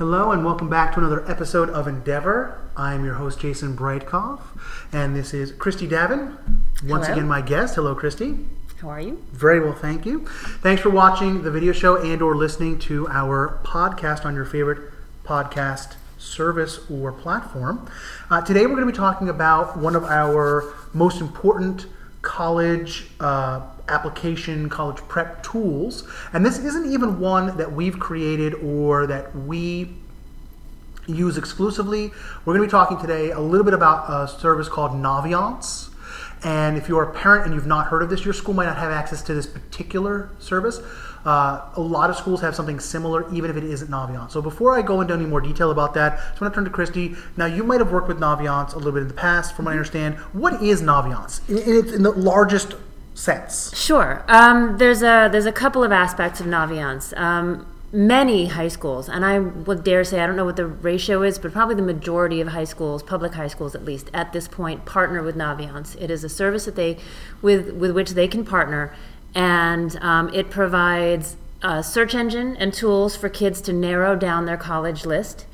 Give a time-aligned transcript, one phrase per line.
[0.00, 2.58] Hello and welcome back to another episode of Endeavor.
[2.74, 4.40] I'm your host Jason Breitkoff,
[4.94, 6.38] and this is Christy Davin.
[6.86, 7.18] Once Hello.
[7.18, 7.74] again, my guest.
[7.74, 8.34] Hello, Christy.
[8.80, 9.22] How are you?
[9.32, 10.24] Very well, thank you.
[10.62, 14.90] Thanks for watching the video show and/or listening to our podcast on your favorite
[15.22, 17.86] podcast service or platform.
[18.30, 20.64] Uh, today, we're going to be talking about one of our
[20.94, 21.84] most important
[22.22, 23.60] college uh,
[23.90, 29.90] application, college prep tools, and this isn't even one that we've created or that we
[31.06, 32.12] use exclusively.
[32.44, 35.88] We're going to be talking today a little bit about a service called Naviance.
[36.42, 38.78] And if you're a parent and you've not heard of this, your school might not
[38.78, 40.80] have access to this particular service.
[41.24, 44.30] Uh, a lot of schools have something similar, even if it isn't Naviance.
[44.30, 46.64] So before I go into any more detail about that, I just want to turn
[46.64, 47.14] to Christy.
[47.36, 49.72] Now, you might have worked with Naviance a little bit in the past, from what
[49.72, 50.14] I understand.
[50.32, 52.74] What is Naviance in, in, its- in the largest
[53.14, 53.76] sense?
[53.76, 54.24] Sure.
[54.28, 57.16] Um, there's a there's a couple of aspects of Naviance.
[57.18, 61.22] Um, many high schools, and I would dare say I don't know what the ratio
[61.22, 64.46] is, but probably the majority of high schools, public high schools at least, at this
[64.46, 66.00] point, partner with Naviance.
[66.00, 66.98] It is a service that they
[67.42, 68.94] with with which they can partner,
[69.34, 74.56] and um, it provides a search engine and tools for kids to narrow down their
[74.56, 75.46] college list.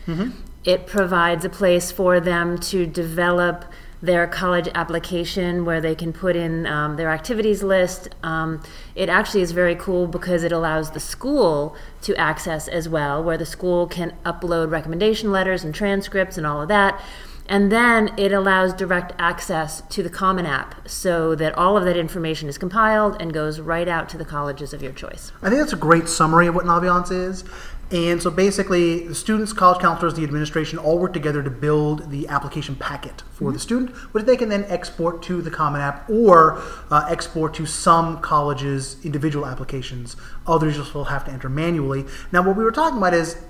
[0.65, 3.65] It provides a place for them to develop
[4.07, 8.09] their college application where they can put in um, their activities list.
[8.23, 8.63] Um,
[8.95, 13.37] it actually is very cool because it allows the school to access as well, where
[13.37, 17.01] the school can upload recommendation letters and transcripts and all of that.
[17.49, 21.97] And then it allows direct access to the Common App so that all of that
[21.97, 25.31] information is compiled and goes right out to the colleges of your choice.
[25.43, 27.45] I think that's a great summary of what Naviance is.
[27.91, 32.27] And so basically, the students, college counselors, the administration all work together to build the
[32.27, 36.61] application packet for the student, which they can then export to the Common App or
[36.91, 40.17] uh, export to some colleges' individual applications.
[40.49, 42.05] Others just will have to enter manually.
[42.33, 43.41] Now, what we were talking about is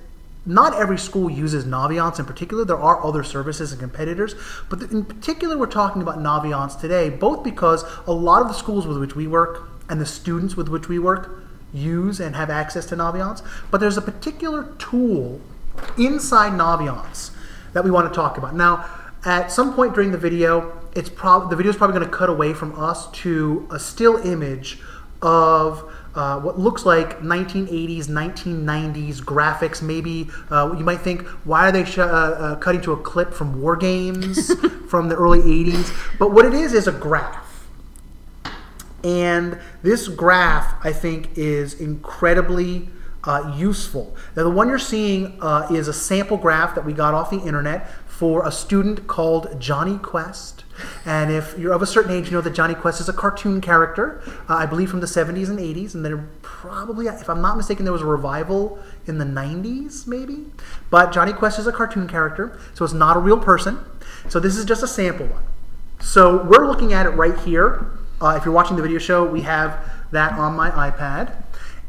[0.44, 2.66] not every school uses Naviance in particular.
[2.66, 4.34] There are other services and competitors,
[4.68, 8.86] but in particular, we're talking about Naviance today, both because a lot of the schools
[8.86, 11.45] with which we work and the students with which we work
[11.76, 15.40] use and have access to Naviance, but there's a particular tool
[15.98, 17.30] inside Naviance
[17.72, 18.54] that we want to talk about.
[18.54, 18.84] Now,
[19.24, 22.30] at some point during the video, it's prob- the video is probably going to cut
[22.30, 24.78] away from us to a still image
[25.20, 29.82] of uh, what looks like 1980s, 1990s graphics.
[29.82, 33.34] Maybe uh, you might think, why are they sh- uh, uh, cutting to a clip
[33.34, 34.50] from War Games
[34.88, 36.18] from the early 80s?
[36.18, 37.45] But what it is is a graph.
[39.04, 42.88] And this graph, I think, is incredibly
[43.24, 44.16] uh, useful.
[44.36, 47.40] Now, the one you're seeing uh, is a sample graph that we got off the
[47.40, 50.64] internet for a student called Jonny Quest.
[51.04, 53.60] And if you're of a certain age, you know that Jonny Quest is a cartoon
[53.60, 55.94] character, uh, I believe from the 70s and 80s.
[55.94, 60.46] And then probably, if I'm not mistaken, there was a revival in the 90s, maybe.
[60.90, 63.78] But Jonny Quest is a cartoon character, so it's not a real person.
[64.28, 65.42] So this is just a sample one.
[66.00, 67.86] So we're looking at it right here.
[68.20, 69.78] Uh, if you're watching the video show, we have
[70.10, 71.34] that on my iPad.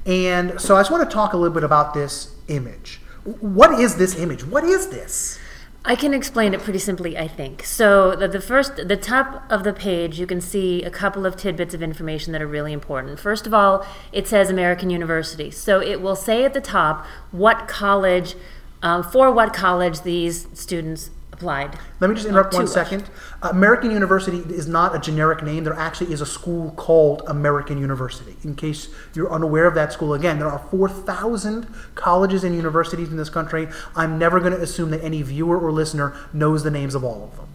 [0.06, 3.02] And so I just want to talk a little bit about this image.
[3.24, 4.46] What is this image?
[4.46, 5.40] What is this?
[5.86, 7.64] I can explain it pretty simply, I think.
[7.64, 11.38] So the, the first, the top of the page, you can see a couple of
[11.38, 13.20] tidbits of information that are really important.
[13.20, 15.50] First of all, it says American University.
[15.50, 18.36] So it will say at the top what college,
[18.82, 21.78] um, for what college these students applied.
[22.00, 23.10] Let me just interrupt one second.
[23.42, 25.64] American University is not a generic name.
[25.64, 28.36] There actually is a school called American University.
[28.44, 33.18] In case you're unaware of that school, again, there are 4,000 colleges and universities in
[33.18, 33.68] this country.
[33.96, 37.24] I'm never going to assume that any viewer or listener knows the names of all
[37.24, 37.48] of them.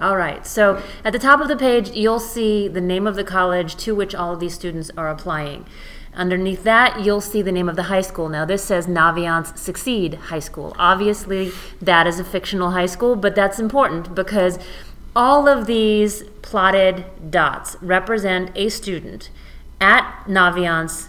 [0.00, 0.46] All right.
[0.46, 3.94] So at the top of the page, you'll see the name of the college to
[3.94, 5.66] which all of these students are applying.
[6.14, 8.28] Underneath that, you'll see the name of the high school.
[8.28, 10.74] Now, this says Naviance Succeed High School.
[10.78, 14.58] Obviously, that is a fictional high school, but that's important because
[15.14, 19.30] all of these plotted dots represent a student
[19.80, 21.08] at Naviance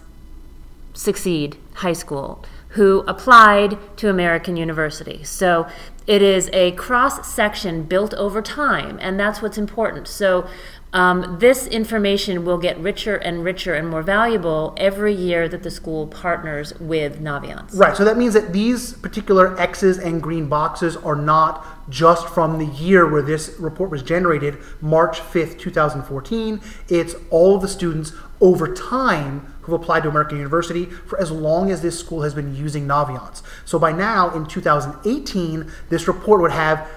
[0.94, 5.24] Succeed High School who applied to American University.
[5.24, 5.68] So
[6.08, 10.08] it is a cross section built over time, and that's what's important.
[10.08, 10.48] So
[10.94, 15.72] um, this information will get richer and richer and more valuable every year that the
[15.72, 17.78] school partners with Naviance.
[17.78, 22.58] Right, so that means that these particular X's and green boxes are not just from
[22.60, 26.60] the year where this report was generated, March 5th, 2014.
[26.90, 28.12] It's all of the students
[28.42, 32.56] over time who've applied to American University for as long as this school has been
[32.56, 33.44] using Naviance.
[33.64, 36.90] So by now, in 2018, this report would have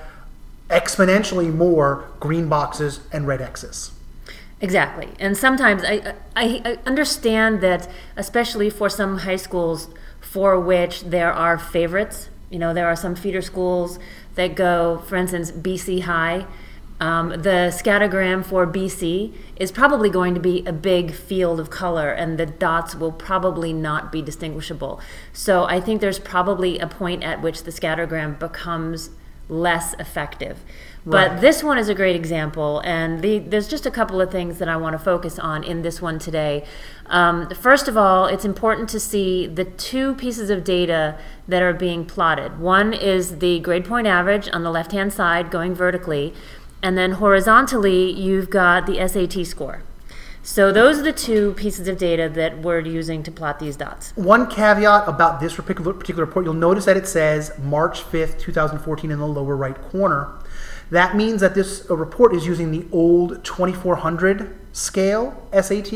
[0.70, 3.93] exponentially more green boxes and red X's.
[4.61, 5.08] Exactly.
[5.19, 9.88] And sometimes I, I, I understand that, especially for some high schools
[10.20, 13.99] for which there are favorites, You know, there are some feeder schools
[14.37, 16.46] that go, for instance, BC High.
[17.00, 22.11] Um, the scattergram for BC is probably going to be a big field of color,
[22.11, 25.00] and the dots will probably not be distinguishable.
[25.32, 29.11] So I think there's probably a point at which the scattergram becomes
[29.49, 30.58] less effective.
[31.06, 34.58] But this one is a great example, and the, there's just a couple of things
[34.58, 36.64] that I want to focus on in this one today.
[37.06, 41.75] Um, first of all, it's important to see the two pieces of data that are
[41.75, 42.58] being plotted.
[42.58, 46.32] One is the grade point average on the left hand side going vertically,
[46.82, 49.82] and then horizontally, you've got the SAT score.
[50.46, 54.12] So, those are the two pieces of data that we're using to plot these dots.
[54.14, 59.19] One caveat about this particular, report, you'll notice that it says March 5th, 2014 in
[59.19, 60.29] the lower right corner.
[60.91, 65.91] That means that this uh, report is using the old 2400 scale SAT,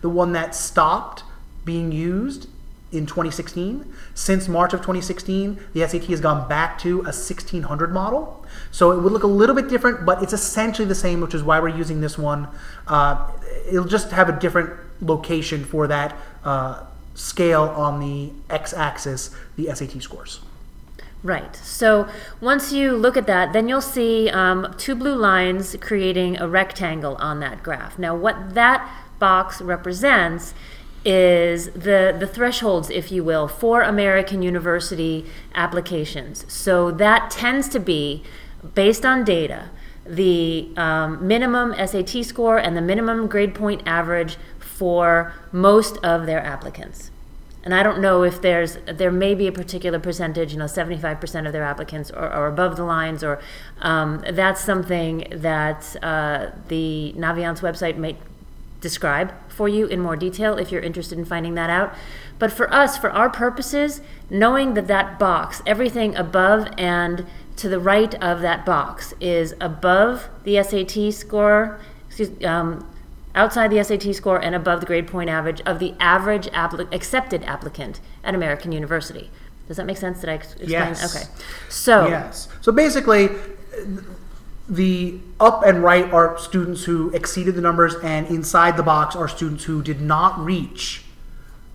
[0.00, 1.24] the one that stopped
[1.64, 2.46] being used
[2.90, 3.92] in 2016.
[4.14, 8.44] Since March of 2016, the SAT has gone back to a 1600 model.
[8.70, 11.42] So it would look a little bit different, but it's essentially the same, which is
[11.42, 12.48] why we're using this one.
[12.86, 13.30] Uh,
[13.66, 19.74] it'll just have a different location for that uh, scale on the x axis, the
[19.74, 20.40] SAT scores.
[21.22, 21.56] Right.
[21.56, 22.08] So
[22.40, 27.16] once you look at that, then you'll see um, two blue lines creating a rectangle
[27.16, 27.98] on that graph.
[27.98, 28.88] Now, what that
[29.18, 30.54] box represents
[31.08, 35.24] is the, the thresholds, if you will, for American University
[35.54, 36.44] applications.
[36.52, 38.22] So that tends to be
[38.74, 39.70] based on data
[40.04, 46.44] the um, minimum SAT score and the minimum grade point average for most of their
[46.44, 47.10] applicants.
[47.64, 51.46] And I don't know if there's there may be a particular percentage, you know, 75%
[51.46, 53.40] of their applicants are, are above the lines, or
[53.80, 58.16] um, that's something that uh, the Naviance website might
[58.80, 61.94] describe for you in more detail if you're interested in finding that out.
[62.38, 67.26] But for us, for our purposes, knowing that that box, everything above and
[67.56, 72.88] to the right of that box is above the SAT score, excuse, um,
[73.34, 76.48] outside the SAT score and above the grade point average of the average
[76.92, 79.30] accepted applicant at American University.
[79.66, 80.20] Does that make sense?
[80.20, 80.68] Did I explain?
[80.68, 81.16] Yes.
[81.16, 81.26] Okay.
[81.68, 82.48] So, Yes.
[82.60, 83.28] So basically,
[84.68, 89.28] the up and right are students who exceeded the numbers, and inside the box are
[89.28, 91.04] students who did not reach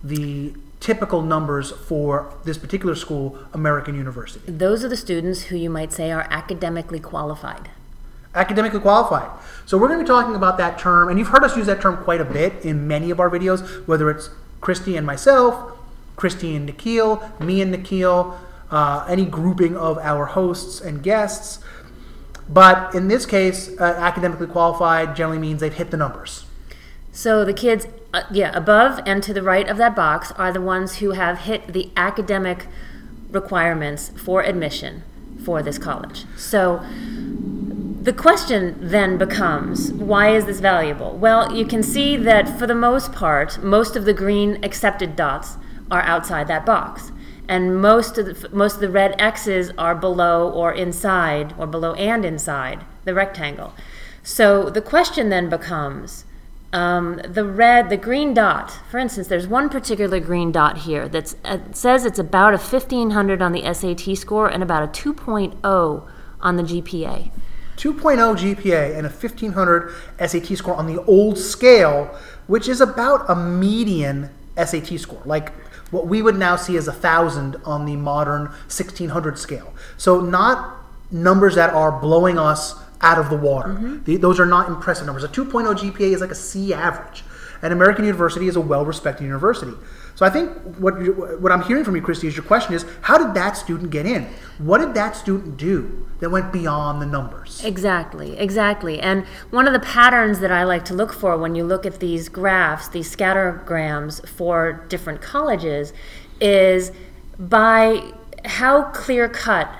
[0.02, 4.52] the typical numbers for this particular school, American University.
[4.52, 7.70] those are the students who you might say are academically qualified.
[8.34, 9.30] Academically qualified.
[9.64, 11.80] So we're going to be talking about that term, and you've heard us use that
[11.80, 14.28] term quite a bit in many of our videos, whether it's
[14.60, 15.72] Christy and myself,
[16.16, 18.38] Christy and Nikhil, me and Nikhil,
[18.70, 21.60] uh, any grouping of our hosts and guests.
[22.48, 26.44] But in this case, uh, academically qualified generally means they've hit the numbers.
[27.12, 30.60] So the kids, uh, yeah, above and to the right of that box are the
[30.60, 32.66] ones who have hit the academic
[33.30, 35.02] requirements for admission
[35.44, 36.24] for this college.
[36.36, 36.84] So
[38.02, 41.16] the question then becomes why is this valuable?
[41.16, 45.56] Well, you can see that for the most part, most of the green accepted dots
[45.90, 47.12] are outside that box.
[47.48, 51.94] And most of the, most of the red X's are below or inside, or below
[51.94, 53.74] and inside the rectangle.
[54.22, 56.24] So the question then becomes
[56.72, 58.80] um, the red, the green dot.
[58.90, 63.40] For instance, there's one particular green dot here that uh, says it's about a 1500
[63.40, 66.08] on the SAT score and about a 2.0
[66.40, 67.30] on the GPA.
[67.76, 69.92] 2.0 GPA and a 1500
[70.26, 72.06] SAT score on the old scale,
[72.46, 75.52] which is about a median SAT score, like
[75.94, 79.72] what we would now see as a thousand on the modern 1600 scale.
[79.96, 80.76] So not
[81.10, 83.70] numbers that are blowing us out of the water.
[83.70, 84.02] Mm-hmm.
[84.04, 85.22] The- those are not impressive numbers.
[85.22, 87.22] A 2.0 GPA is like a C average.
[87.64, 89.72] And American University is a well-respected university.
[90.16, 90.94] So I think what
[91.40, 94.04] what I'm hearing from you, Christy, is your question is how did that student get
[94.04, 94.28] in?
[94.58, 97.64] What did that student do that went beyond the numbers?
[97.64, 99.00] Exactly, exactly.
[99.00, 102.00] And one of the patterns that I like to look for when you look at
[102.00, 105.94] these graphs, these scattergrams for different colleges,
[106.42, 106.92] is
[107.38, 108.12] by
[108.44, 109.74] how clear cut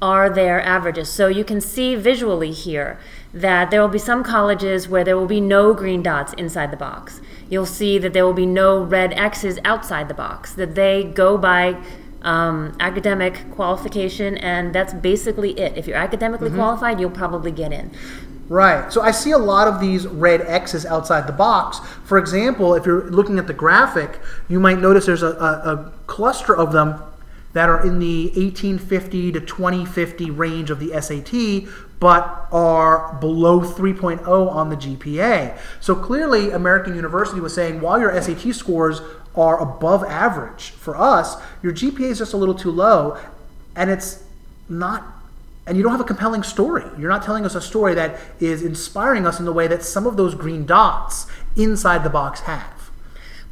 [0.00, 1.08] are their averages.
[1.10, 2.98] So you can see visually here
[3.32, 6.76] that there will be some colleges where there will be no green dots inside the
[6.76, 7.20] box.
[7.48, 11.38] You'll see that there will be no red X's outside the box, that they go
[11.38, 11.80] by
[12.22, 15.76] um, academic qualification, and that's basically it.
[15.76, 17.92] If you're academically qualified, you'll probably get in.
[18.48, 18.92] Right.
[18.92, 21.80] So I see a lot of these red X's outside the box.
[22.04, 25.92] For example, if you're looking at the graphic, you might notice there's a, a, a
[26.06, 27.00] cluster of them
[27.54, 34.26] that are in the 1850 to 2050 range of the SAT, but are below 3.0
[34.26, 35.58] on the GPA.
[35.80, 39.00] So clearly, American University was saying while your SAT scores
[39.34, 43.18] are above average for us, your GPA is just a little too low.
[43.74, 44.24] and it's
[44.68, 45.16] not
[45.66, 46.84] and you don't have a compelling story.
[46.96, 50.06] You're not telling us a story that is inspiring us in the way that some
[50.06, 51.26] of those green dots
[51.56, 52.75] inside the box have.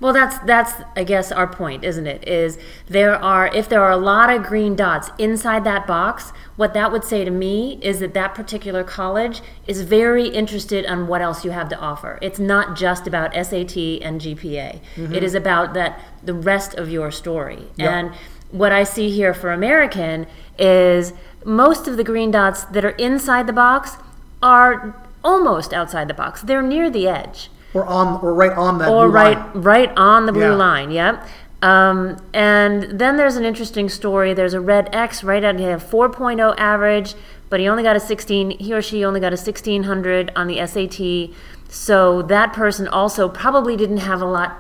[0.00, 2.26] Well, that's that's I guess our point, isn't it?
[2.28, 2.58] Is
[2.88, 6.92] there are if there are a lot of green dots inside that box, what that
[6.92, 11.44] would say to me is that that particular college is very interested on what else
[11.44, 12.18] you have to offer.
[12.20, 14.80] It's not just about SAT and GPA.
[14.96, 15.14] Mm-hmm.
[15.14, 17.68] It is about that the rest of your story.
[17.76, 17.90] Yep.
[17.90, 18.14] And
[18.50, 20.26] what I see here for American
[20.58, 21.12] is
[21.44, 23.96] most of the green dots that are inside the box
[24.42, 26.42] are almost outside the box.
[26.42, 29.62] They're near the edge Or on or right on that or blue right line.
[29.62, 30.54] right on the blue Yeah.
[30.54, 30.90] line.
[30.93, 31.26] Yep.
[31.62, 34.33] Um, and then there's an interesting story.
[34.35, 37.14] There's a red X right at a 4.0 average,
[37.50, 38.50] but he only got a 16.
[38.59, 41.35] He or she only got a 1600 on the SAT.
[41.69, 44.52] So that person also probably didn't have a lot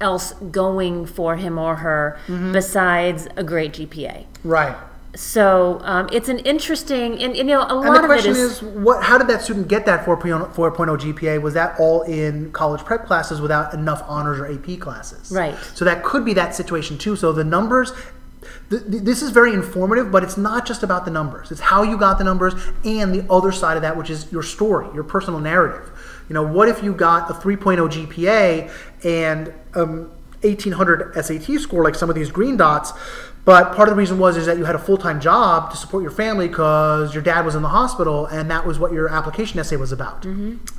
[0.00, 2.52] else going for him or her Mm-hmm.
[2.52, 4.24] besides a great GPA.
[4.42, 4.74] Right.
[5.14, 8.06] So um, it's an interesting, and, and, you know, a And lot the of it
[8.08, 9.02] question is, is, what?
[9.02, 11.40] How did that student get that 4.0, 4.0 GPA?
[11.40, 15.30] Was that all in college prep classes without enough honors or AP classes?
[15.30, 15.56] Right.
[15.74, 17.16] So that could be that situation too.
[17.16, 17.92] So the numbers.
[18.68, 21.50] th- th- This is very informative, but it's not just about the numbers.
[21.50, 24.42] It's how you got the numbers and the other side of that, which is your
[24.42, 25.90] story, your personal narrative.
[26.28, 28.70] You know, what if you got a 3.0 GPA
[29.04, 30.10] and um,
[30.42, 32.92] 1800 SAT score, like some of these green dots,
[33.46, 36.02] but part of the reason was is that you had a full-time job to support
[36.02, 39.58] your family because your dad was in the hospital and that was what your application
[39.60, 40.26] essay was about.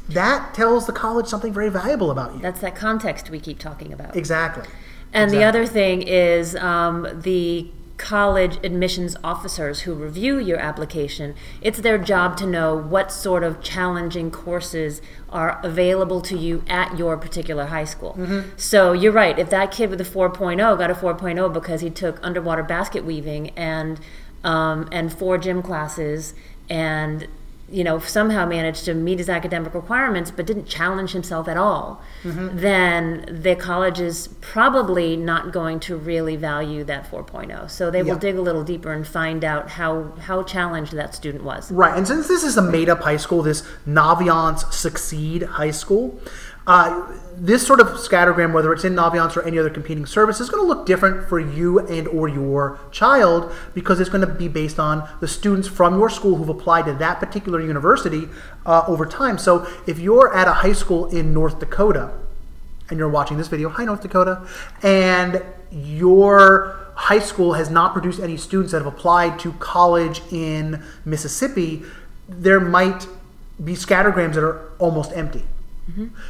[0.09, 2.41] That tells the college something very valuable about you.
[2.41, 4.15] that's that context we keep talking about.
[4.17, 4.67] Exactly.
[5.13, 11.79] And the other thing is um, the college admissions officers who review your application, it's
[11.79, 17.17] their job to know what sort of challenging courses are available to you at your
[17.17, 18.15] particular high school.
[18.17, 18.49] Mm-hmm.
[18.55, 22.19] So you're right, if that kid with a 4.0 got a 4.0 because he took
[22.21, 23.99] underwater basket weaving and
[24.43, 26.33] um, and four gym classes
[26.69, 27.27] and
[27.69, 32.01] you know somehow managed to meet his academic requirements but didn't challenge himself at all
[32.23, 32.57] mm-hmm.
[32.57, 38.17] then the college is probably not going to really value that 4.0 so they will
[38.17, 41.71] dig a little deeper and find out how how challenged that student was.
[41.71, 46.19] Right, and since this is a made-up high school, this Naviance Succeed High School,
[46.67, 50.49] uh, this sort of scattergram, whether it's in Naviance or any other competing service, is
[50.49, 54.49] going to look different for you and or your child because it's going to be
[54.49, 58.27] based on the students from your school who've applied to that particular university
[58.65, 59.37] uh, over time.
[59.37, 62.11] So if you're at a high school in North Dakota,
[62.89, 64.45] and you're watching this video, hi North Dakota,
[64.83, 70.83] and your high school has not produced any students that have applied to college in
[71.05, 71.83] Mississippi,
[72.27, 73.07] there might
[73.63, 75.43] be scattergrams that are almost empty.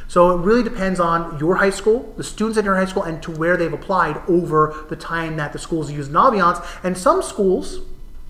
[0.06, 3.22] So it really depends on your high school, the students at your high school, and
[3.22, 6.64] to where they've applied over the time that the schools use Naviance.
[6.84, 7.80] And some schools,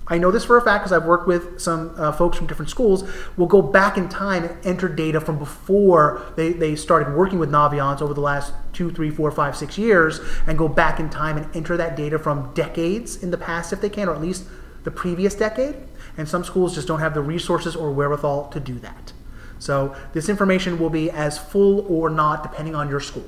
[0.07, 2.71] I know this for a fact because I've worked with some uh, folks from different
[2.71, 3.05] schools,
[3.37, 7.51] will go back in time and enter data from before they, they started working with
[7.51, 11.37] Naviance over the last two, three, four, five, six years and go back in time
[11.37, 14.47] and enter that data from decades in the past if they can, or at least
[14.85, 15.77] the previous decade.
[16.17, 19.13] And some schools just don't have the resources or wherewithal to do that.
[19.59, 23.27] So this information will be as full or not depending on your school.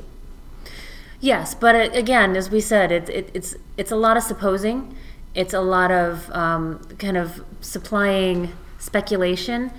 [1.21, 4.97] Yes, but it, again, as we said, it, it, it's it's a lot of supposing.
[5.35, 9.71] It's a lot of um, kind of supplying speculation.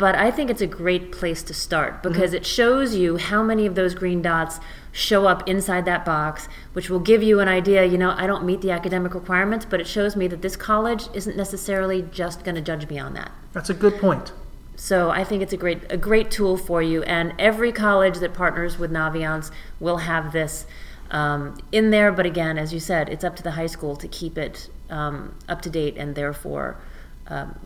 [0.00, 3.66] But I think it's a great place to start because it shows you how many
[3.66, 4.58] of those green dots
[4.92, 7.84] show up inside that box, which will give you an idea.
[7.84, 11.04] You know, I don't meet the academic requirements, but it shows me that this college
[11.12, 13.30] isn't necessarily just going to judge me on that.
[13.52, 14.32] That's a good point.
[14.80, 18.32] So I think it's a great a great tool for you, and every college that
[18.32, 20.64] partners with Naviance will have this
[21.10, 22.10] um, in there.
[22.10, 25.34] But again, as you said, it's up to the high school to keep it um,
[25.50, 26.78] up to date, and therefore,
[27.26, 27.58] um,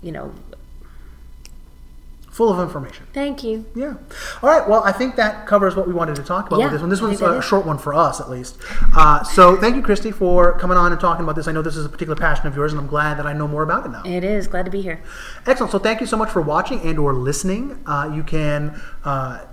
[0.00, 0.32] you know,
[2.34, 3.06] Full of information.
[3.12, 3.64] thank you.
[3.76, 3.94] Yeah.
[4.42, 4.68] All right.
[4.68, 6.90] Well, I think that covers what we wanted to talk about Yeah, with this one.
[6.90, 8.58] This one's a short one for us, at least.
[8.96, 11.46] Uh, so thank you, Christy, for coming on and talking about this.
[11.46, 13.46] I know this is a particular passion of yours, and I'm glad that I know
[13.46, 14.02] more about it now.
[14.04, 15.00] It is glad to be here.
[15.46, 15.70] Excellent.
[15.70, 17.78] So thank you so much for watching and or listening.
[17.86, 19.44] Uh, you can uh,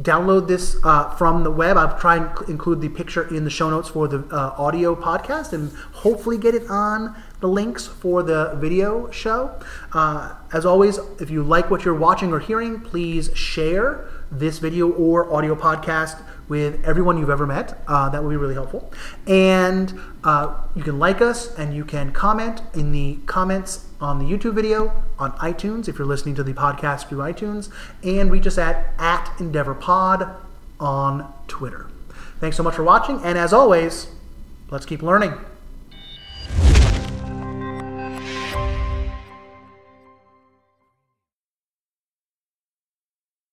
[0.00, 1.76] download this uh, from the web.
[1.76, 4.94] I'll try and cl- include the picture in the show notes for the uh, audio
[4.94, 9.58] podcast and hopefully get it on the links for the video show.
[9.92, 14.90] Uh, as always, if you like what you're watching or hearing, please share this video
[14.90, 17.78] or audio podcast with everyone you've ever met.
[17.86, 18.92] Uh, that would be really helpful.
[19.26, 24.24] And uh, you can like us and you can comment in the comments on the
[24.24, 27.70] YouTube video, on iTunes if you're listening to the podcast through iTunes,
[28.02, 30.36] and reach us at, at EndeavorPod
[30.78, 31.88] on Twitter.
[32.40, 34.08] Thanks so much for watching, and as always,
[34.70, 35.32] let's keep learning.